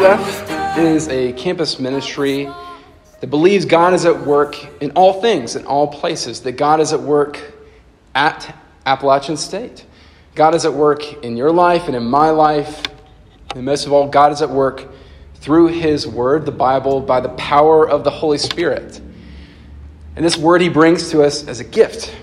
[0.00, 2.48] RUF is a campus ministry
[3.20, 6.94] that believes God is at work in all things, in all places, that God is
[6.94, 7.38] at work
[8.14, 8.56] at
[8.86, 9.84] Appalachian State.
[10.34, 12.82] God is at work in your life and in my life.
[13.54, 14.88] And most of all, God is at work
[15.34, 19.02] through His Word, the Bible, by the power of the Holy Spirit.
[20.16, 22.16] And this Word He brings to us as a gift.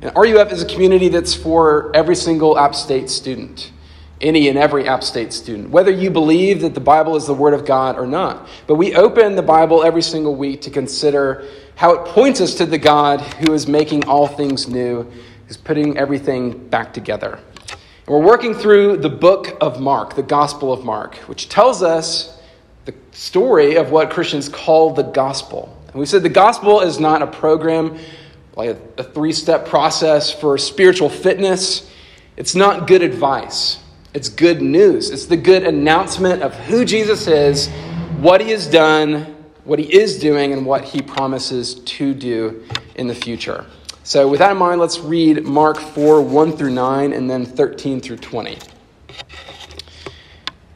[0.00, 3.72] And RUF is a community that's for every single App State student
[4.20, 7.54] any and every App State student, whether you believe that the Bible is the Word
[7.54, 8.48] of God or not.
[8.66, 11.44] But we open the Bible every single week to consider
[11.76, 15.04] how it points us to the God who is making all things new,
[15.46, 17.38] who's putting everything back together.
[17.68, 22.40] And we're working through the book of Mark, the Gospel of Mark, which tells us
[22.86, 25.76] the story of what Christians call the gospel.
[25.86, 27.98] And we said the gospel is not a program,
[28.56, 31.88] like a, a three step process for spiritual fitness.
[32.36, 33.78] It's not good advice.
[34.14, 35.10] It's good news.
[35.10, 37.68] It's the good announcement of who Jesus is,
[38.20, 42.64] what he has done, what he is doing, and what he promises to do
[42.94, 43.66] in the future.
[44.04, 48.00] So, with that in mind, let's read Mark 4 1 through 9 and then 13
[48.00, 48.56] through 20.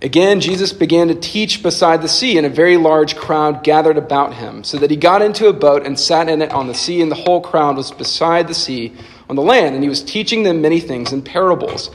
[0.03, 4.34] Again, Jesus began to teach beside the sea, and a very large crowd gathered about
[4.34, 7.00] him, so that he got into a boat and sat in it on the sea,
[7.00, 8.92] and the whole crowd was beside the sea
[9.30, 11.91] on the land, and he was teaching them many things in parables.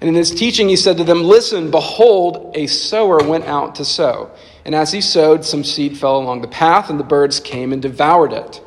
[0.00, 3.84] And in his teaching, he said to them, Listen, behold, a sower went out to
[3.84, 4.30] sow.
[4.64, 7.82] And as he sowed, some seed fell along the path, and the birds came and
[7.82, 8.62] devoured it.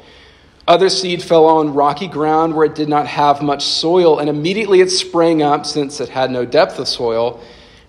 [0.67, 4.80] Other seed fell on rocky ground where it did not have much soil, and immediately
[4.80, 7.40] it sprang up, since it had no depth of soil.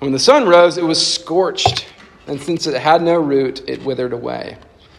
[0.01, 1.87] And when the sun rose, it was scorched,
[2.27, 4.57] and since it had no root, it withered away.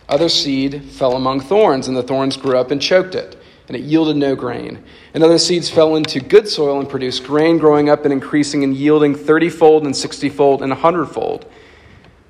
[0.08, 3.34] Other seed fell among thorns, and the thorns grew up and choked it
[3.68, 4.84] and it yielded no grain.
[5.14, 8.76] And other seeds fell into good soil and produced grain, growing up and increasing and
[8.76, 11.46] yielding thirtyfold and sixtyfold and a hundredfold.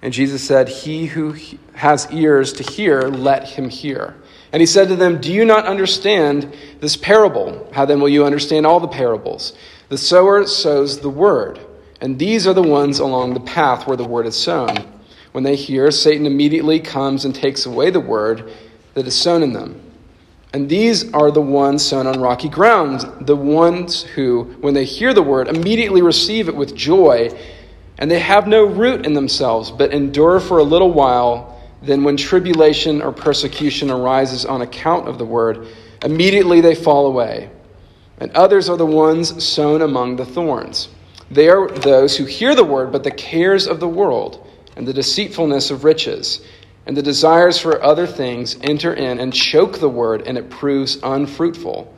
[0.02, 1.36] And Jesus said, He who
[1.74, 4.16] has ears to hear, let him hear.
[4.54, 7.70] And he said to them, Do you not understand this parable?
[7.74, 9.54] How then will you understand all the parables?
[9.90, 11.60] The sower sows the word,
[12.02, 14.76] and these are the ones along the path where the word is sown.
[15.32, 18.52] When they hear, Satan immediately comes and takes away the word
[18.94, 19.85] that is sown in them.
[20.56, 25.14] And these are the ones sown on rocky ground, the ones who, when they hear
[25.14, 27.30] the word, immediately receive it with joy,
[27.98, 31.62] and they have no root in themselves, but endure for a little while.
[31.82, 35.68] Then, when tribulation or persecution arises on account of the word,
[36.06, 37.50] immediately they fall away.
[38.22, 40.88] And others are the ones sown among the thorns.
[41.30, 44.94] They are those who hear the word, but the cares of the world and the
[44.94, 46.40] deceitfulness of riches
[46.86, 50.98] and the desires for other things enter in and choke the word, and it proves
[51.02, 51.94] unfruitful.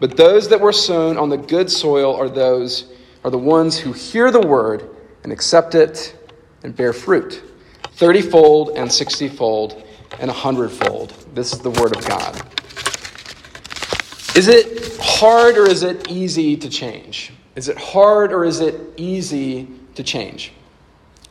[0.00, 2.92] But those that were sown on the good soil are those
[3.24, 4.88] are the ones who hear the word
[5.22, 6.16] and accept it
[6.62, 7.42] and bear fruit,
[7.96, 9.82] thirtyfold and sixtyfold
[10.20, 11.14] and a hundredfold.
[11.34, 12.34] This is the word of God.
[14.36, 17.32] Is it hard or is it easy to change?
[17.54, 20.52] Is it hard or is it easy to change?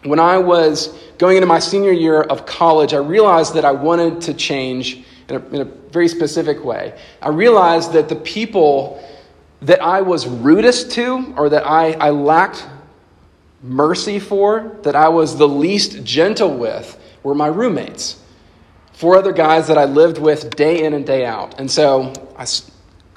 [0.06, 4.22] When I was going into my senior year of college, I realized that I wanted
[4.22, 6.98] to change in a, in a very specific way.
[7.24, 9.04] I realized that the people
[9.62, 12.68] that I was rudest to or that I, I lacked
[13.64, 18.22] mercy for, that I was the least gentle with, were my roommates.
[18.94, 21.60] Four other guys that I lived with day in and day out.
[21.60, 22.46] And so I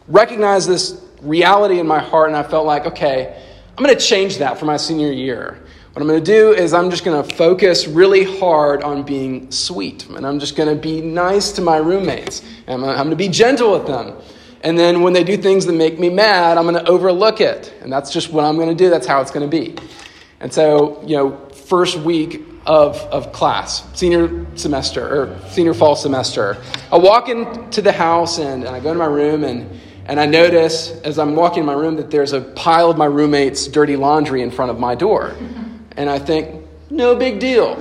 [0.09, 3.43] recognized this reality in my heart, and I felt like, okay,
[3.77, 5.63] I'm going to change that for my senior year.
[5.99, 9.51] What I'm going to do is I'm just going to focus really hard on being
[9.51, 10.07] sweet.
[10.07, 12.41] And I'm just going to be nice to my roommates.
[12.69, 14.17] And I'm going to be gentle with them.
[14.63, 17.75] And then when they do things that make me mad, I'm going to overlook it.
[17.83, 18.91] And that's just what I'm going to do.
[18.91, 19.75] That's how it's going to be.
[20.39, 26.59] And so, you know, first week of, of class, senior semester or senior fall semester,
[26.93, 30.25] I walk into the house and, and I go to my room and and I
[30.25, 33.95] notice as I'm walking in my room that there's a pile of my roommates' dirty
[33.95, 35.35] laundry in front of my door.
[35.99, 37.75] And I think, no big deal,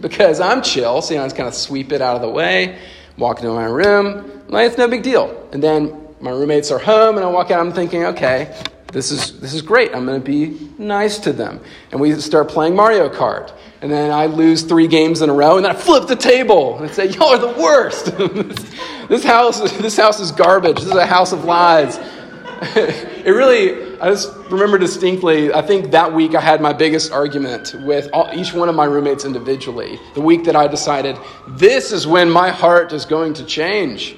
[0.00, 1.02] because I'm chill.
[1.02, 2.78] So, you know, I just kind of sweep it out of the way,
[3.16, 5.48] walk into my room, like, it's no big deal.
[5.52, 8.54] And then my roommates are home, and I walk out, I'm thinking, okay,
[8.92, 9.94] this is, this is great.
[9.94, 11.60] I'm going to be nice to them.
[11.90, 13.52] And we start playing Mario Kart.
[13.80, 16.78] And then I lose three games in a row, and then I flip the table
[16.78, 18.16] and say, Y'all are the worst.
[19.08, 20.76] this, house, this house is garbage.
[20.76, 21.98] This is a house of lies.
[22.76, 27.72] it really, I just remember distinctly, I think that week I had my biggest argument
[27.84, 30.00] with all, each one of my roommates individually.
[30.14, 31.16] The week that I decided,
[31.46, 34.16] this is when my heart is going to change.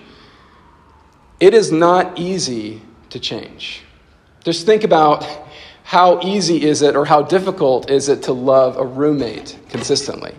[1.38, 3.82] It is not easy to change.
[4.42, 5.22] Just think about
[5.82, 10.34] how easy is it or how difficult is it to love a roommate consistently?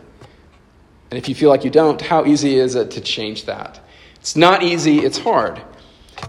[1.11, 3.79] And if you feel like you don't, how easy is it to change that?
[4.15, 5.61] It's not easy, it's hard.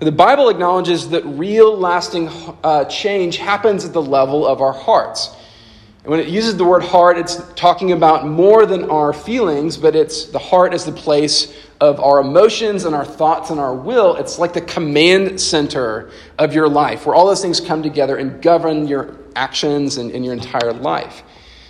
[0.01, 2.29] The Bible acknowledges that real lasting
[2.63, 5.35] uh, change happens at the level of our hearts.
[6.03, 9.97] And when it uses the word heart, it's talking about more than our feelings, but
[9.97, 14.17] it's the heart is the place of our emotions and our thoughts and our will.
[14.17, 18.43] It's like the command center of your life, where all those things come together and
[18.43, 21.23] govern your actions and, and your entire life.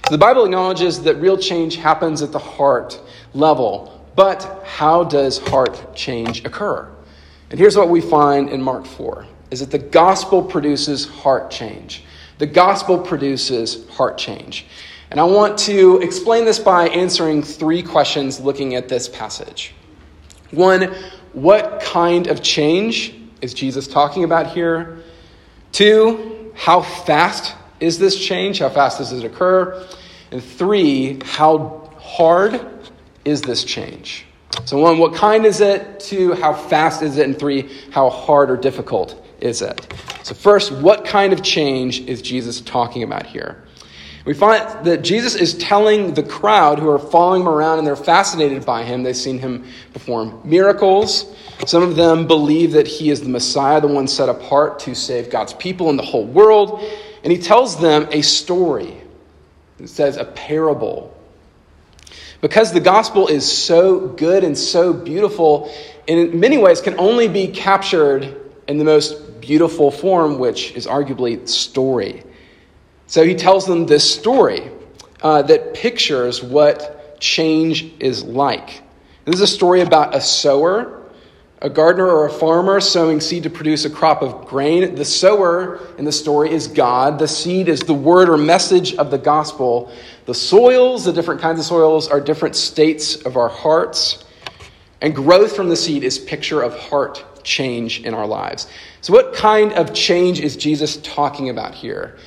[0.05, 3.01] So the Bible acknowledges that real change happens at the heart
[3.35, 4.05] level.
[4.17, 6.96] But how does heart change occur?
[7.51, 12.03] And here's what we find in Mark 4 is that the gospel produces heart change.
[12.39, 14.67] The gospel produces heart change.
[15.11, 19.73] And I want to explain this by answering three questions looking at this passage.
[20.51, 20.95] One,
[21.33, 25.03] what kind of change is Jesus talking about here?
[25.71, 28.59] Two, how fast is this change?
[28.59, 29.87] How fast does it occur?
[30.33, 32.61] And three, how hard
[33.25, 34.26] is this change?
[34.65, 36.01] So, one, what kind is it?
[36.01, 37.27] Two, how fast is it?
[37.27, 39.93] And three, how hard or difficult is it?
[40.23, 43.63] So, first, what kind of change is Jesus talking about here?
[44.27, 47.95] We find that Jesus is telling the crowd who are following him around and they're
[47.95, 49.05] fascinated by him.
[49.05, 51.33] They've seen him perform miracles.
[51.65, 55.31] Some of them believe that he is the Messiah, the one set apart to save
[55.31, 56.83] God's people and the whole world.
[57.23, 59.01] And he tells them a story.
[59.79, 61.16] It says a parable
[62.41, 65.73] because the gospel is so good and so beautiful,
[66.09, 68.37] and in many ways can only be captured
[68.69, 72.23] in the most beautiful form, which is arguably story.
[73.07, 74.71] So he tells them this story
[75.23, 78.83] uh, that pictures what change is like.
[79.25, 80.96] This is a story about a sower
[81.63, 84.95] a gardener or a farmer sowing seed to produce a crop of grain.
[84.95, 87.19] The sower in the story is God.
[87.19, 89.91] The seed is the word or message of the gospel.
[90.27, 94.25] The soils, the different kinds of soils, are different states of our hearts.
[95.01, 98.67] And growth from the seed is picture of heart change in our lives.
[99.01, 102.19] So, what kind of change is Jesus talking about here?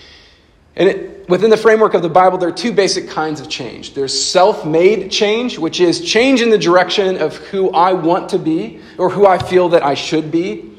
[0.79, 3.93] And it, within the framework of the Bible, there are two basic kinds of change.
[3.93, 8.39] There's self made change, which is change in the direction of who I want to
[8.39, 10.71] be or who I feel that I should be.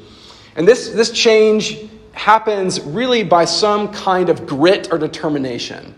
[0.55, 1.77] And this, this change
[2.11, 5.95] happens really by some kind of grit or determination.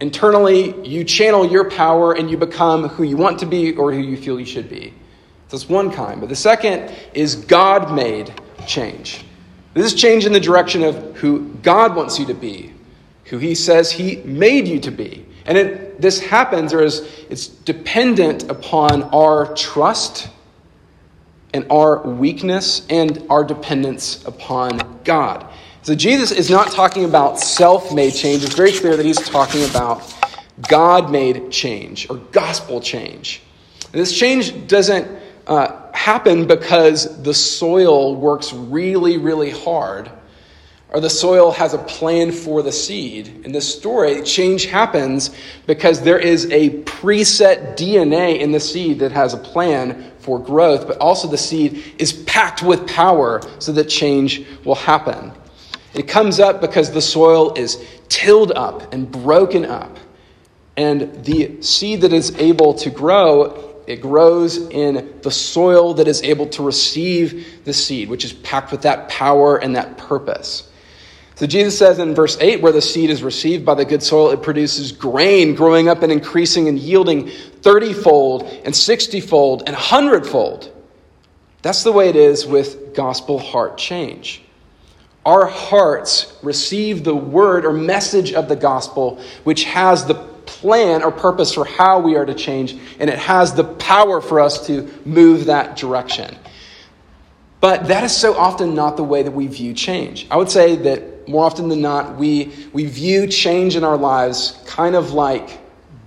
[0.00, 4.00] Internally, you channel your power and you become who you want to be or who
[4.00, 4.92] you feel you should be.
[5.48, 6.20] So that's one kind.
[6.20, 8.34] But the second is God made
[8.66, 9.24] change.
[9.74, 12.73] This is change in the direction of who God wants you to be,
[13.26, 15.26] who he says he made you to be.
[15.46, 20.28] And it, this happens, or is, it's dependent upon our trust
[21.52, 25.46] and our weakness and our dependence upon God.
[25.82, 28.42] So Jesus is not talking about self made change.
[28.42, 30.14] It's very clear that he's talking about
[30.68, 33.42] God made change or gospel change.
[33.92, 35.06] And this change doesn't
[35.46, 40.10] uh, happen because the soil works really, really hard
[40.94, 43.44] or the soil has a plan for the seed.
[43.44, 45.34] In this story, change happens
[45.66, 50.86] because there is a preset DNA in the seed that has a plan for growth,
[50.86, 55.32] but also the seed is packed with power so that change will happen.
[55.94, 59.98] It comes up because the soil is tilled up and broken up.
[60.76, 66.22] And the seed that is able to grow, it grows in the soil that is
[66.22, 70.70] able to receive the seed, which is packed with that power and that purpose.
[71.36, 74.30] So Jesus says in verse 8, where the seed is received by the good soil,
[74.30, 79.74] it produces grain growing up and increasing and yielding 30 fold and 60 fold and
[79.74, 80.70] 100 fold.
[81.62, 84.42] That's the way it is with gospel heart change.
[85.26, 91.10] Our hearts receive the word or message of the gospel, which has the plan or
[91.10, 94.88] purpose for how we are to change, and it has the power for us to
[95.04, 96.36] move that direction.
[97.60, 100.26] But that is so often not the way that we view change.
[100.30, 104.58] I would say that more often than not, we, we view change in our lives
[104.66, 105.58] kind of like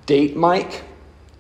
[0.06, 0.84] date Mike.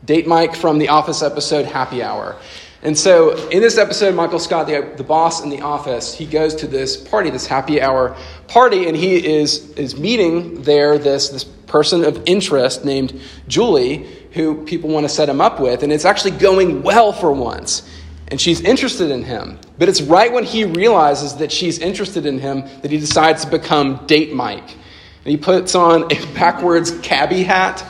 [0.05, 2.37] Date Mike from the Office episode Happy Hour.
[2.83, 6.55] And so in this episode, Michael Scott, the, the boss in the office, he goes
[6.55, 8.15] to this party, this happy hour
[8.47, 14.63] party, and he is, is meeting there this, this person of interest named Julie, who
[14.65, 15.83] people want to set him up with.
[15.83, 17.81] And it's actually going well for once
[18.29, 19.59] and she's interested in him.
[19.77, 23.51] But it's right when he realizes that she's interested in him that he decides to
[23.51, 24.69] become Date Mike.
[24.69, 27.85] And he puts on a backwards cabbie hat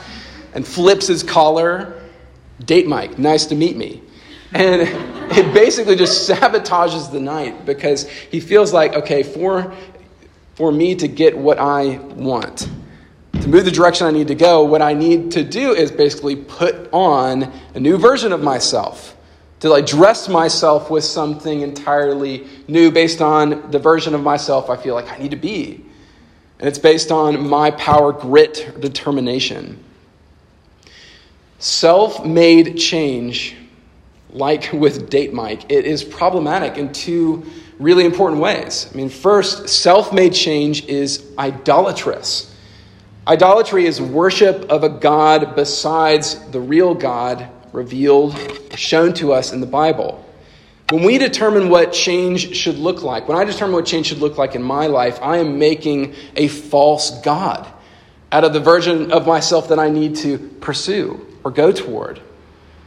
[0.54, 2.00] and flips his collar.
[2.64, 4.02] Date Mike, nice to meet me.
[4.52, 4.82] And
[5.32, 9.74] it basically just sabotages the night because he feels like, okay, for
[10.54, 12.68] for me to get what I want.
[13.42, 16.34] To move the direction I need to go, what I need to do is basically
[16.34, 19.16] put on a new version of myself.
[19.60, 24.76] To like dress myself with something entirely new based on the version of myself I
[24.76, 25.84] feel like I need to be.
[26.60, 29.82] And it's based on my power, grit, determination.
[31.60, 33.56] Self made change,
[34.30, 37.44] like with Date Mike, it is problematic in two
[37.78, 38.88] really important ways.
[38.92, 42.54] I mean, first, self made change is idolatrous.
[43.26, 48.36] Idolatry is worship of a God besides the real God revealed,
[48.76, 50.24] shown to us in the Bible.
[50.90, 54.38] When we determine what change should look like, when I determine what change should look
[54.38, 57.66] like in my life, I am making a false God
[58.32, 62.20] out of the version of myself that I need to pursue or go toward.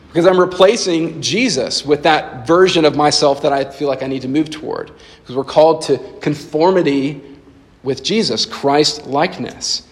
[0.07, 4.23] Because I'm replacing Jesus with that version of myself that I feel like I need
[4.23, 4.91] to move toward.
[5.21, 7.21] Because we're called to conformity
[7.83, 9.87] with Jesus, Christ likeness.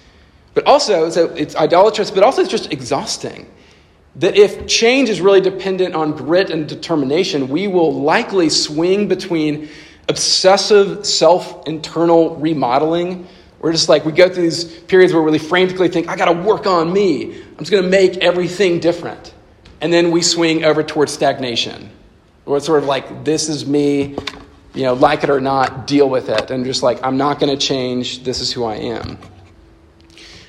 [0.53, 3.49] But also, so it's idolatrous, but also it's just exhausting.
[4.19, 9.69] That if change is really dependent on grit and determination, we will likely swing between
[10.07, 13.27] obsessive self internal remodeling.
[13.59, 16.25] We're just like, we go through these periods where we really frantically think, I got
[16.25, 17.33] to work on me.
[17.33, 19.33] I'm just going to make everything different
[19.81, 21.89] and then we swing over towards stagnation.
[22.45, 24.15] Where it's sort of like, this is me,
[24.73, 26.51] you know, like it or not, deal with it.
[26.51, 29.17] And just like, I'm not going to change, this is who I am.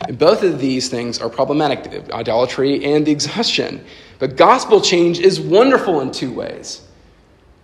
[0.07, 3.85] And both of these things are problematic idolatry and the exhaustion.
[4.19, 6.83] But gospel change is wonderful in two ways.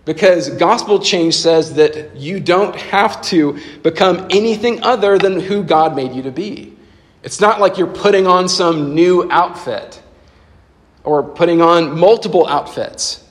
[0.05, 5.95] Because gospel change says that you don't have to become anything other than who God
[5.95, 6.77] made you to be.
[7.23, 10.01] It's not like you're putting on some new outfit
[11.03, 13.23] or putting on multiple outfits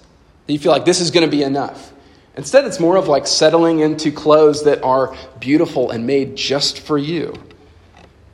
[0.47, 1.93] that you feel like this is going to be enough.
[2.37, 6.99] Instead, it's more of like settling into clothes that are beautiful and made just for
[6.99, 7.33] you.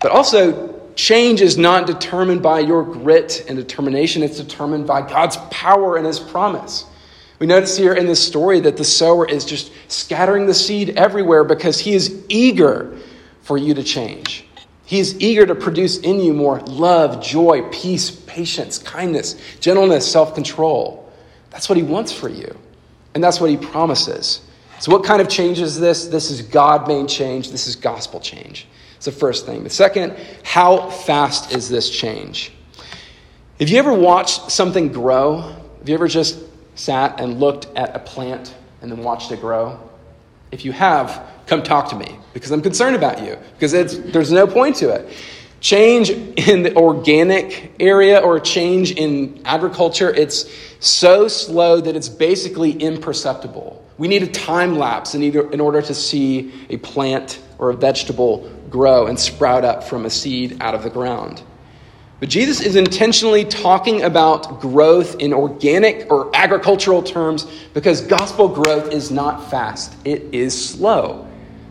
[0.02, 5.36] But also, change is not determined by your grit and determination, it's determined by God's
[5.50, 6.84] power and His promise.
[7.42, 11.42] We notice here in this story that the sower is just scattering the seed everywhere
[11.42, 12.96] because he is eager
[13.40, 14.46] for you to change.
[14.84, 20.36] He is eager to produce in you more love, joy, peace, patience, kindness, gentleness, self
[20.36, 21.12] control.
[21.50, 22.56] That's what He wants for you.
[23.14, 24.40] And that's what He promises.
[24.78, 26.06] So, what kind of change is this?
[26.06, 28.68] This is God made change, this is gospel change.
[29.02, 29.64] It's the first thing.
[29.64, 32.52] The second, how fast is this change?
[33.58, 35.40] Have you ever watched something grow?
[35.40, 36.38] Have you ever just
[36.76, 39.80] sat and looked at a plant and then watched it grow?
[40.52, 44.46] If you have, come talk to me because I'm concerned about you because there's no
[44.46, 45.12] point to it.
[45.58, 52.70] Change in the organic area or change in agriculture, it's so slow that it's basically
[52.70, 53.84] imperceptible.
[53.98, 57.74] We need a time lapse in, either, in order to see a plant or a
[57.74, 61.42] vegetable grow and sprout up from a seed out of the ground.
[62.18, 68.92] But Jesus is intentionally talking about growth in organic or agricultural terms because gospel growth
[68.92, 71.28] is not fast, it is slow.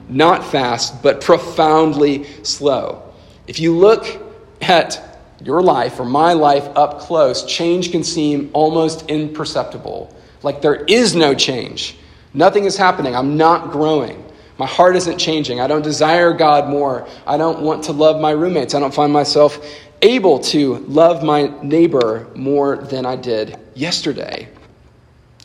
[0.09, 3.01] Not fast, but profoundly slow.
[3.47, 4.21] If you look
[4.61, 10.13] at your life or my life up close, change can seem almost imperceptible.
[10.43, 11.97] Like there is no change.
[12.33, 13.15] Nothing is happening.
[13.15, 14.20] I'm not growing.
[14.61, 15.59] My heart isn't changing.
[15.59, 17.07] I don't desire God more.
[17.25, 18.75] I don't want to love my roommates.
[18.75, 19.59] I don't find myself
[20.03, 24.47] able to love my neighbor more than I did yesterday.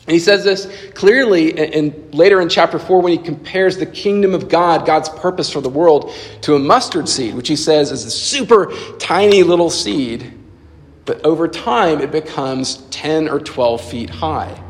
[0.05, 4.35] And he says this clearly in, later in chapter 4 when he compares the kingdom
[4.35, 8.05] of God, God's purpose for the world, to a mustard seed, which he says is
[8.05, 10.31] a super tiny little seed,
[11.05, 14.63] but over time it becomes 10 or 12 feet high.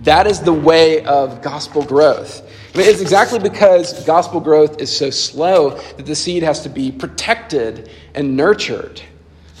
[0.00, 2.47] That is the way of gospel growth.
[2.78, 6.92] Mean, it's exactly because gospel growth is so slow that the seed has to be
[6.92, 9.02] protected and nurtured.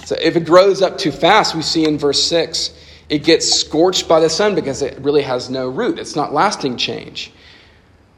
[0.04, 4.06] So if it grows up too fast, we see in verse 6, it gets scorched
[4.06, 5.98] by the sun because it really has no root.
[5.98, 7.32] It's not lasting change.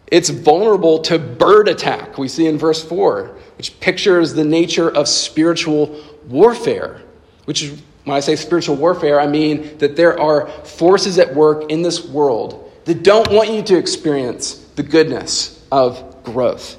[0.09, 5.09] It's vulnerable to bird attack, we see in verse 4, which pictures the nature of
[5.09, 7.01] spiritual warfare,
[7.47, 11.71] which is when I say spiritual warfare, I mean that there are forces at work
[11.71, 16.79] in this world that don't want you to experience the goodness of growth.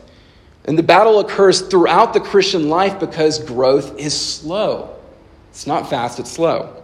[0.65, 4.95] And the battle occurs throughout the Christian life because growth is slow.
[5.51, 6.81] It's not fast, it's slow.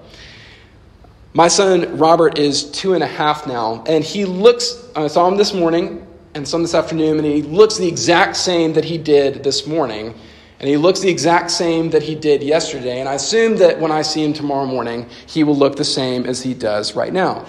[1.33, 5.37] My son Robert is two and a half now, and he looks, I saw him
[5.37, 6.05] this morning
[6.35, 10.13] and him this afternoon, and he looks the exact same that he did this morning,
[10.59, 12.99] and he looks the exact same that he did yesterday.
[12.99, 16.27] And I assume that when I see him tomorrow morning, he will look the same
[16.27, 17.47] as he does right now.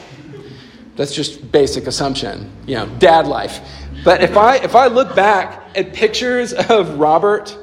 [0.98, 3.60] That's just basic assumption, you know, dad life.
[4.04, 7.56] But if I if I look back at pictures of Robert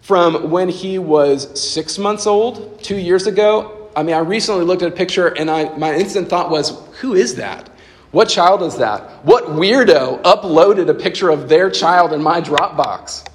[0.00, 3.88] from when he was six months old, two years ago.
[3.94, 7.14] I mean, I recently looked at a picture and I, my instant thought was, who
[7.14, 7.68] is that?
[8.10, 9.24] What child is that?
[9.24, 13.26] What weirdo uploaded a picture of their child in my Dropbox?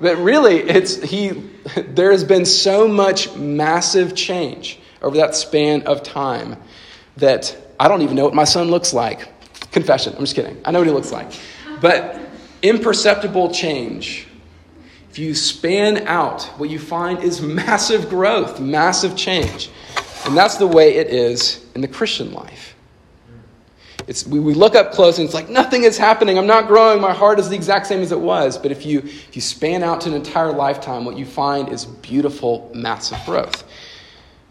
[0.00, 1.44] But really, it's he.
[1.76, 6.56] There has been so much massive change over that span of time
[7.16, 9.28] that I don't even know what my son looks like.
[9.70, 10.14] Confession.
[10.14, 10.60] I'm just kidding.
[10.64, 11.30] I know what he looks like,
[11.80, 12.20] but
[12.62, 14.26] imperceptible change.
[15.10, 19.70] If you span out, what you find is massive growth, massive change,
[20.26, 22.68] and that's the way it is in the Christian life.
[24.08, 26.38] It's, we, we look up close and it's like nothing is happening.
[26.38, 26.98] I'm not growing.
[26.98, 28.56] My heart is the exact same as it was.
[28.56, 31.84] But if you, if you span out to an entire lifetime, what you find is
[31.84, 33.67] beautiful, massive growth.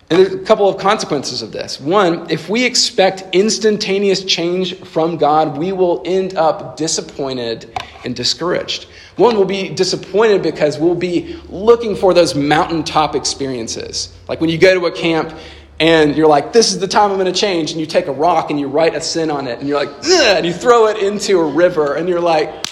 [0.10, 1.82] And there's a couple of consequences of this.
[1.82, 8.88] One, if we expect instantaneous change from God, we will end up disappointed and discouraged.
[9.18, 14.14] One will be disappointed because we'll be looking for those mountaintop experiences.
[14.30, 15.38] Like when you go to a camp
[15.80, 18.12] and you're like, this is the time I'm going to change, and you take a
[18.12, 20.98] rock and you write a sin on it, and you're like, and you throw it
[21.04, 22.68] into a river, and you're like,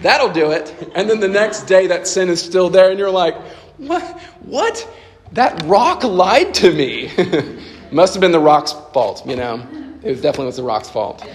[0.00, 0.74] that'll do it.
[0.96, 3.36] And then the next day, that sin is still there, and you're like,
[3.78, 4.02] what?
[4.40, 4.92] What?
[5.32, 7.10] That rock lied to me.
[7.92, 9.66] Must have been the rock's fault, you know.
[10.02, 11.26] It definitely was the rock's fault.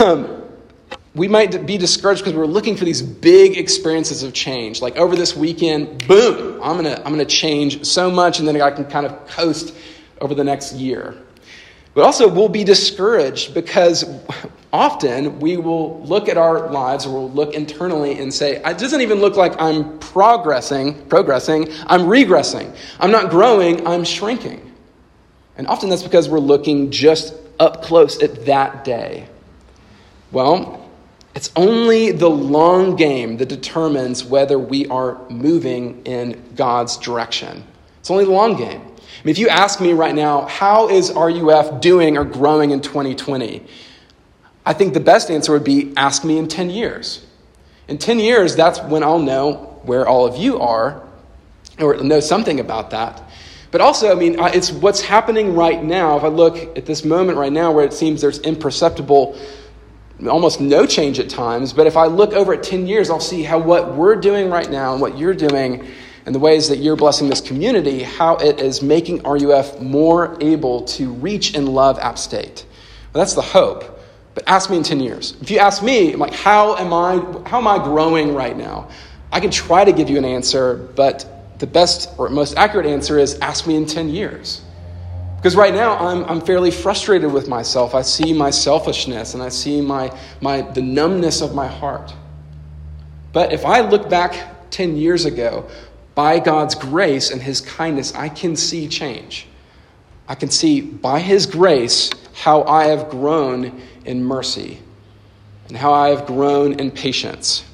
[0.00, 0.42] Um,
[1.14, 4.80] we might be discouraged because we're looking for these big experiences of change.
[4.80, 8.70] Like over this weekend, boom, I'm gonna I'm gonna change so much, and then I
[8.70, 9.74] can kind of coast
[10.20, 11.21] over the next year.
[11.94, 14.04] But also, we'll be discouraged because
[14.72, 19.02] often we will look at our lives or we'll look internally and say, it doesn't
[19.02, 22.74] even look like I'm progressing, progressing, I'm regressing.
[22.98, 24.72] I'm not growing, I'm shrinking.
[25.56, 29.28] And often that's because we're looking just up close at that day.
[30.30, 30.90] Well,
[31.34, 37.64] it's only the long game that determines whether we are moving in God's direction.
[38.00, 38.91] It's only the long game.
[39.20, 42.80] I mean, if you ask me right now, how is RUF doing or growing in
[42.80, 43.62] 2020?
[44.64, 47.24] I think the best answer would be ask me in 10 years.
[47.88, 51.02] In 10 years, that's when I'll know where all of you are
[51.78, 53.22] or know something about that.
[53.70, 56.16] But also, I mean, it's what's happening right now.
[56.16, 59.38] If I look at this moment right now where it seems there's imperceptible,
[60.28, 63.42] almost no change at times, but if I look over at 10 years, I'll see
[63.42, 65.88] how what we're doing right now and what you're doing
[66.24, 70.82] and the ways that you're blessing this community, how it is making RUF more able
[70.84, 72.64] to reach and love App State.
[73.12, 74.00] Well, that's the hope.
[74.34, 75.36] But ask me in 10 years.
[75.42, 77.16] If you ask me, I'm like, how am I,
[77.48, 78.88] how am I growing right now?
[79.30, 83.18] I can try to give you an answer, but the best or most accurate answer
[83.18, 84.62] is ask me in 10 years.
[85.36, 87.94] Because right now I'm, I'm fairly frustrated with myself.
[87.94, 92.14] I see my selfishness and I see my, my, the numbness of my heart.
[93.32, 95.68] But if I look back 10 years ago,
[96.14, 99.46] by God's grace and His kindness, I can see change.
[100.28, 104.78] I can see by His grace how I have grown in mercy
[105.68, 107.64] and how I have grown in patience.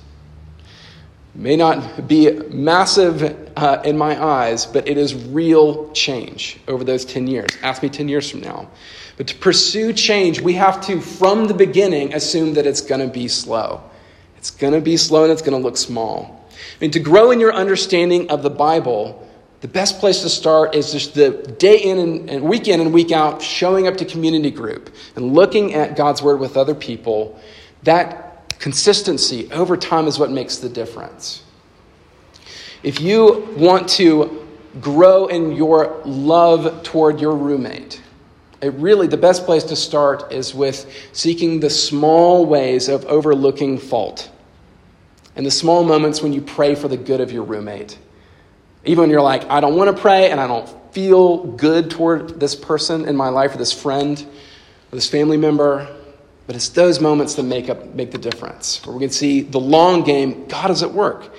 [1.35, 7.05] May not be massive uh, in my eyes, but it is real change over those
[7.05, 7.49] 10 years.
[7.63, 8.69] Ask me 10 years from now.
[9.17, 13.13] But to pursue change, we have to, from the beginning, assume that it's going to
[13.13, 13.83] be slow.
[14.37, 16.38] It's going to be slow and it's going to look small.
[16.59, 19.29] I mean, to grow in your understanding of the Bible,
[19.61, 22.93] the best place to start is just the day in and, and week in and
[22.93, 27.41] week out showing up to community group and looking at God's Word with other people.
[27.83, 31.43] That consistency over time is what makes the difference.
[32.83, 34.47] If you want to
[34.81, 38.01] grow in your love toward your roommate,
[38.61, 43.79] it really the best place to start is with seeking the small ways of overlooking
[43.79, 44.31] fault
[45.39, 47.97] and the small moments when you pray for the good of your roommate.
[48.85, 52.41] Even when you're like, I don't want to pray and I don't feel good toward
[52.41, 55.97] this person in my life or this friend or this family member.
[56.49, 58.85] But it's those moments that make up make the difference.
[58.85, 61.33] Where we can see the long game, God is at work.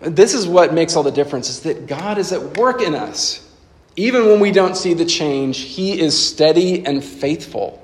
[0.00, 3.48] This is what makes all the difference, is that God is at work in us.
[3.96, 7.80] Even when we don't see the change, He is steady and faithful.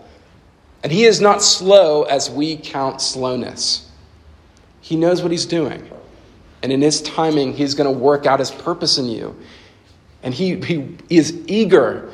[0.83, 3.90] And He is not slow as we count slowness.
[4.81, 5.89] He knows what he's doing.
[6.63, 9.37] And in his timing, he's going to work out his purpose in you.
[10.23, 12.11] And he, he is eager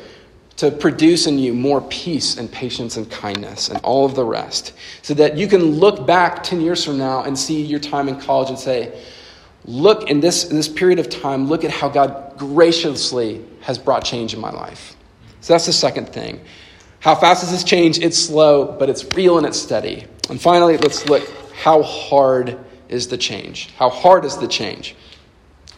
[0.57, 4.73] to produce in you more peace and patience and kindness and all of the rest.
[5.03, 8.19] So that you can look back 10 years from now and see your time in
[8.19, 8.99] college and say,
[9.67, 14.05] look, in this, in this period of time, look at how God graciously has brought
[14.05, 14.97] change in my life.
[15.41, 16.41] So that's the second thing.
[17.01, 17.99] How fast does this change?
[17.99, 20.07] It's slow, but it's real and it's steady.
[20.31, 23.71] And finally, let's look how hard is the change?
[23.77, 24.95] How hard is the change?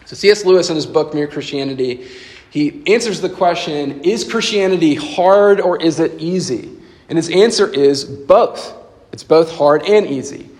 [0.07, 0.45] So, C.S.
[0.45, 2.09] Lewis, in his book, Mere Christianity,
[2.51, 6.77] he answers the question Is Christianity hard or is it easy?
[7.09, 8.75] And his answer is both.
[9.13, 10.51] It's both hard and easy.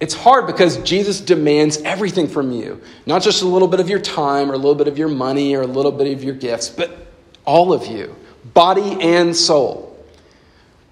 [0.00, 3.98] It's hard because Jesus demands everything from you, not just a little bit of your
[3.98, 6.68] time or a little bit of your money or a little bit of your gifts,
[6.68, 7.08] but
[7.44, 8.14] all of you,
[8.54, 9.87] body and soul.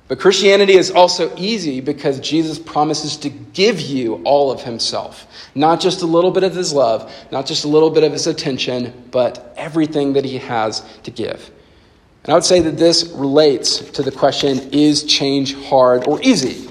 [0.09, 5.27] But Christianity is also easy because Jesus promises to give you all of himself.
[5.55, 8.29] Not just a little bit of his love, not just a little bit of his
[8.29, 11.51] attention, but everything that he has to give.
[12.23, 16.69] And I would say that this relates to the question is change hard or easy?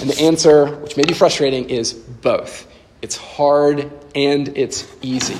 [0.00, 2.66] And the answer, which may be frustrating, is both.
[3.02, 5.38] It's hard and it's easy.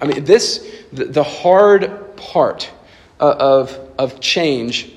[0.00, 2.70] I mean, this, the, hard part
[3.18, 4.92] of, of change,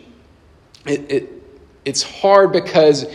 [0.85, 1.36] it, it,
[1.87, 3.05] it's hard because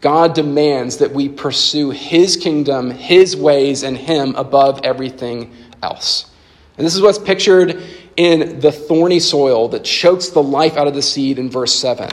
[0.00, 6.30] God demands that we pursue His kingdom, His ways, and Him above everything else.
[6.78, 7.82] And this is what's pictured
[8.16, 12.10] in the thorny soil that chokes the life out of the seed in verse 7,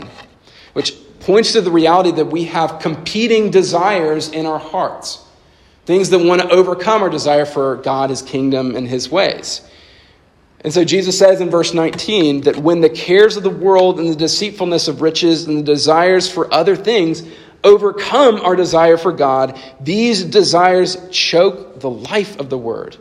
[0.74, 5.24] which points to the reality that we have competing desires in our hearts,
[5.86, 9.62] things that want to overcome our desire for God, His kingdom, and His ways.
[10.62, 14.10] And so Jesus says in verse 19 that when the cares of the world and
[14.10, 17.24] the deceitfulness of riches and the desires for other things
[17.64, 22.98] overcome our desire for God, these desires choke the life of the word,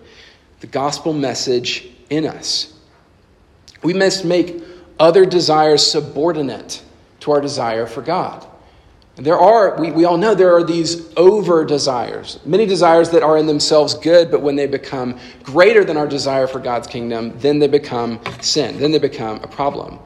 [0.60, 2.72] the gospel message in us.
[3.82, 4.62] We must make
[4.98, 6.82] other desires subordinate
[7.20, 8.46] to our desire for God.
[9.16, 13.38] There are, we, we all know there are these over desires, many desires that are
[13.38, 17.58] in themselves good, but when they become greater than our desire for God's kingdom, then
[17.58, 19.98] they become sin, then they become a problem.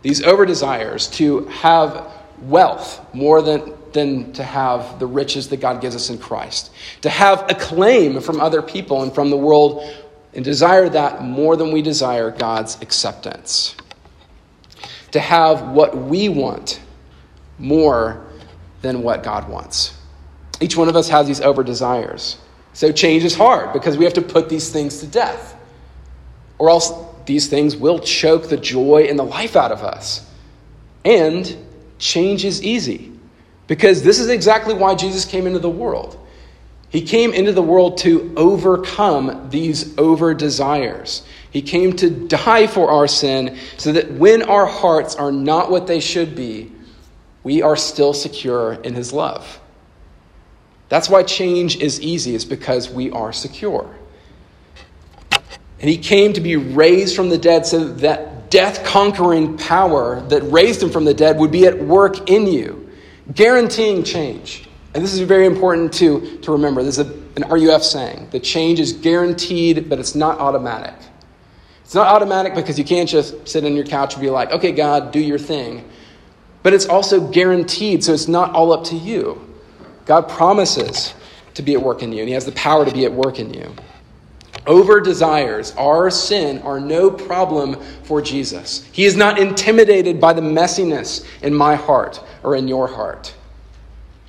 [0.00, 5.82] These over desires to have wealth more than, than to have the riches that God
[5.82, 6.72] gives us in Christ,
[7.02, 9.94] to have acclaim from other people and from the world,
[10.32, 13.76] and desire that more than we desire God's acceptance,
[15.10, 16.80] to have what we want
[17.58, 18.24] more
[18.84, 19.98] than what God wants.
[20.60, 22.38] Each one of us has these over desires.
[22.74, 25.56] So change is hard because we have to put these things to death.
[26.58, 26.92] Or else
[27.26, 30.30] these things will choke the joy and the life out of us.
[31.04, 31.56] And
[31.98, 33.12] change is easy
[33.66, 36.20] because this is exactly why Jesus came into the world.
[36.90, 41.24] He came into the world to overcome these over desires.
[41.50, 45.88] He came to die for our sin so that when our hearts are not what
[45.88, 46.70] they should be,
[47.44, 49.60] we are still secure in his love.
[50.88, 53.94] That's why change is easy, is because we are secure.
[55.30, 60.42] And he came to be raised from the dead so that death conquering power that
[60.42, 62.88] raised him from the dead would be at work in you,
[63.34, 64.68] guaranteeing change.
[64.94, 66.82] And this is very important to, to remember.
[66.82, 68.28] This is a, an RUF saying.
[68.30, 70.94] The change is guaranteed, but it's not automatic.
[71.82, 74.72] It's not automatic because you can't just sit on your couch and be like, okay,
[74.72, 75.84] God, do your thing
[76.64, 79.54] but it's also guaranteed, so it's not all up to you.
[80.06, 81.12] God promises
[81.52, 83.38] to be at work in you, and He has the power to be at work
[83.38, 83.72] in you.
[84.66, 88.88] Over desires, our sin, are no problem for Jesus.
[88.92, 93.34] He is not intimidated by the messiness in my heart or in your heart.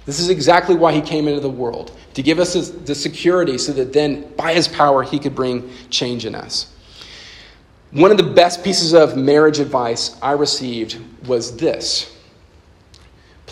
[0.06, 3.72] This is exactly why He came into the world to give us the security so
[3.72, 6.70] that then, by His power, He could bring change in us.
[7.92, 12.12] One of the best pieces of marriage advice I received was this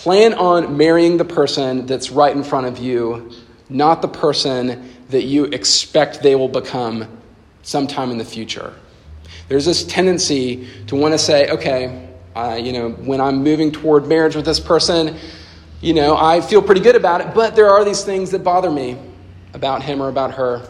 [0.03, 3.31] Plan on marrying the person that's right in front of you,
[3.69, 7.07] not the person that you expect they will become
[7.61, 8.73] sometime in the future.
[9.47, 14.05] There's this tendency to want to say, okay, uh, you know, when I'm moving toward
[14.05, 15.15] marriage with this person,
[15.79, 18.69] you know, I feel pretty good about it, but there are these things that bother
[18.69, 18.97] me
[19.53, 20.67] about him or about her.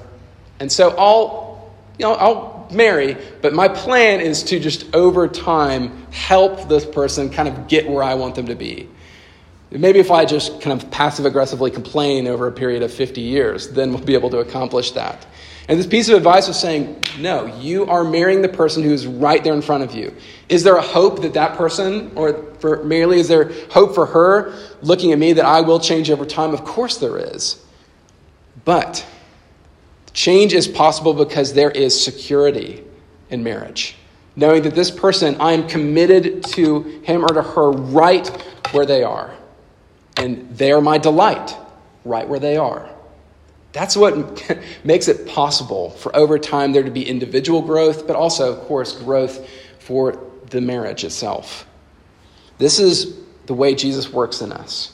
[0.59, 6.05] And so I'll, you know, I'll marry, but my plan is to just over time
[6.11, 8.89] help this person kind of get where I want them to be.
[9.73, 13.69] Maybe if I just kind of passive aggressively complain over a period of 50 years,
[13.71, 15.25] then we'll be able to accomplish that.
[15.67, 19.43] And this piece of advice was saying, no, you are marrying the person who's right
[19.43, 20.13] there in front of you.
[20.47, 24.53] Is there a hope that that person, or for merely is there hope for her
[24.83, 26.53] looking at me that I will change over time?
[26.53, 27.63] Of course there is.
[28.65, 29.03] But
[30.13, 32.83] change is possible because there is security
[33.31, 33.95] in marriage.
[34.35, 38.27] Knowing that this person, I am committed to him or to her right
[38.71, 39.33] where they are
[40.17, 41.55] and they are my delight
[42.05, 42.89] right where they are.
[43.71, 44.43] That's what
[44.83, 48.93] makes it possible for over time there to be individual growth, but also, of course,
[48.93, 49.47] growth
[49.79, 51.65] for the marriage itself.
[52.59, 54.93] This is the way Jesus works in us.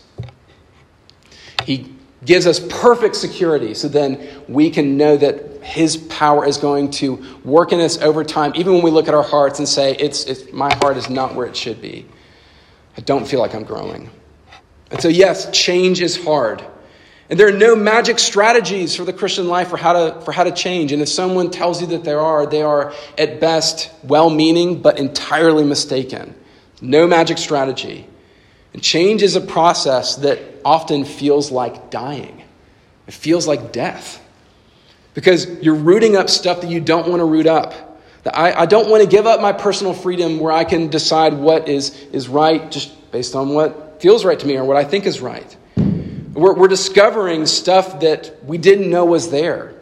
[1.65, 1.93] He
[2.25, 3.73] gives us perfect security.
[3.73, 8.23] So then we can know that His power is going to work in us over
[8.23, 11.09] time, even when we look at our hearts and say, it's, it's, My heart is
[11.09, 12.07] not where it should be.
[12.97, 14.09] I don't feel like I'm growing.
[14.91, 16.63] And so, yes, change is hard.
[17.29, 20.43] And there are no magic strategies for the Christian life for how to, for how
[20.43, 20.91] to change.
[20.91, 24.97] And if someone tells you that there are, they are at best well meaning, but
[24.97, 26.33] entirely mistaken.
[26.81, 28.07] No magic strategy.
[28.73, 32.43] And change is a process that often feels like dying,
[33.07, 34.25] it feels like death.
[35.13, 37.73] Because you're rooting up stuff that you don't want to root up.
[38.31, 41.67] I, I don't want to give up my personal freedom where I can decide what
[41.67, 45.05] is, is right just based on what feels right to me or what I think
[45.05, 45.55] is right.
[45.75, 49.75] We're, we're discovering stuff that we didn't know was there.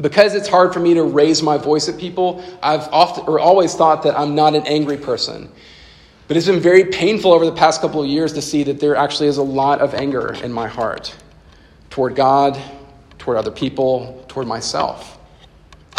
[0.00, 3.74] Because it's hard for me to raise my voice at people, I've often or always
[3.74, 5.50] thought that I'm not an angry person.
[6.28, 8.96] But it's been very painful over the past couple of years to see that there
[8.96, 11.14] actually is a lot of anger in my heart
[11.90, 12.58] toward God,
[13.18, 15.18] toward other people, toward myself.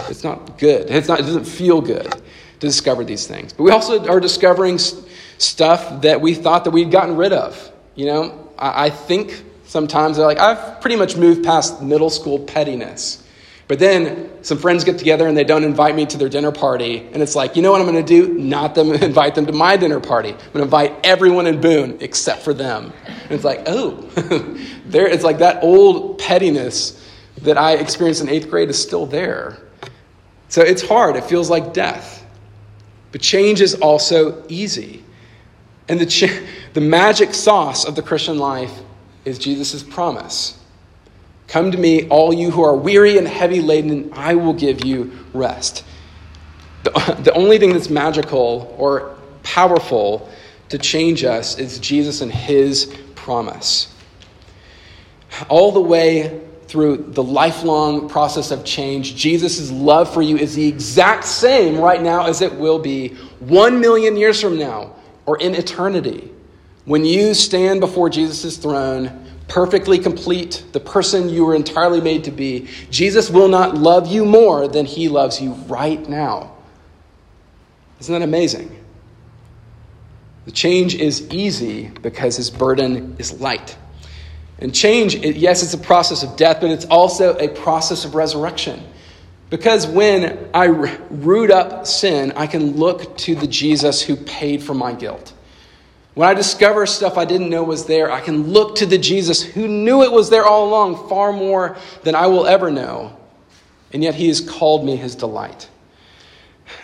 [0.09, 0.89] It's not good.
[0.89, 2.19] It's not, it doesn't feel good to
[2.59, 3.53] discover these things.
[3.53, 4.79] But we also are discovering
[5.43, 7.71] stuff that we thought that we'd gotten rid of.
[7.95, 12.39] You know, I, I think sometimes they're like, I've pretty much moved past middle school
[12.39, 13.19] pettiness.
[13.67, 17.07] But then some friends get together and they don't invite me to their dinner party.
[17.13, 18.33] And it's like, you know what I'm going to do?
[18.33, 20.29] Not them invite them to my dinner party.
[20.29, 22.91] I'm going to invite everyone in Boone except for them.
[23.07, 23.91] And it's like, oh,
[24.85, 26.99] there it's like that old pettiness
[27.41, 29.57] that I experienced in eighth grade is still there.
[30.49, 31.15] So it's hard.
[31.15, 32.25] It feels like death.
[33.11, 35.03] But change is also easy.
[35.87, 36.43] And the,
[36.73, 38.71] the magic sauce of the Christian life
[39.25, 40.59] is Jesus' promise.
[41.47, 44.85] Come to me, all you who are weary and heavy laden, and I will give
[44.85, 45.83] you rest.
[46.83, 46.91] The,
[47.23, 50.29] the only thing that's magical or powerful
[50.69, 53.93] to change us is Jesus and his promise.
[55.49, 60.67] All the way through the lifelong process of change, Jesus' love for you is the
[60.67, 65.55] exact same right now as it will be one million years from now or in
[65.55, 66.31] eternity.
[66.85, 72.31] When you stand before Jesus' throne, perfectly complete, the person you were entirely made to
[72.31, 76.51] be, Jesus will not love you more than he loves you right now.
[77.99, 78.83] Isn't that amazing?
[80.45, 83.77] The change is easy because his burden is light.
[84.59, 88.83] And change, yes, it's a process of death, but it's also a process of resurrection.
[89.53, 94.73] Because when I root up sin, I can look to the Jesus who paid for
[94.73, 95.31] my guilt.
[96.15, 99.43] When I discover stuff I didn't know was there, I can look to the Jesus
[99.43, 103.15] who knew it was there all along, far more than I will ever know.
[103.91, 105.69] And yet he has called me his delight.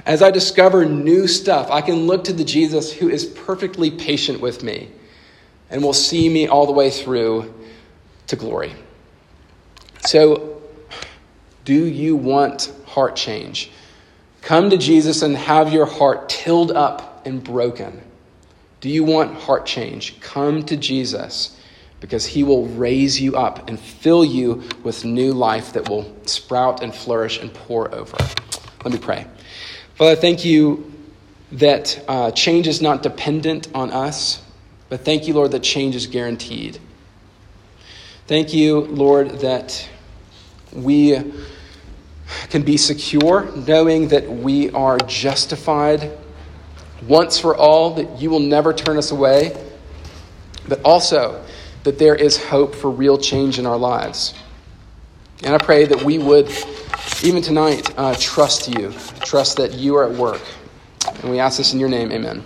[0.06, 4.42] As I discover new stuff, I can look to the Jesus who is perfectly patient
[4.42, 4.92] with me
[5.72, 7.52] and will see me all the way through
[8.28, 8.76] to glory.
[10.06, 10.59] So,
[11.66, 13.72] do you want heart change?
[14.42, 18.02] Come to Jesus and have your heart tilled up and broken.
[18.82, 20.20] Do you want heart change?
[20.22, 21.58] Come to Jesus
[22.00, 26.82] because he will raise you up and fill you with new life that will sprout
[26.82, 28.18] and flourish and pour over.
[28.84, 29.28] Let me pray.
[29.96, 30.92] Father, thank you
[31.52, 34.42] that uh, change is not dependent on us,
[34.88, 36.80] but thank you, Lord, that change is guaranteed.
[38.28, 39.90] Thank you, Lord, that
[40.74, 41.22] we
[42.50, 46.12] can be secure knowing that we are justified
[47.08, 49.56] once for all, that you will never turn us away,
[50.68, 51.44] but also
[51.84, 54.34] that there is hope for real change in our lives.
[55.44, 56.52] And I pray that we would,
[57.24, 60.42] even tonight, uh, trust you, trust that you are at work.
[61.22, 62.44] And we ask this in your name, amen.